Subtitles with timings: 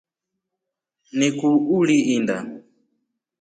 [1.17, 2.37] Niku uli inda.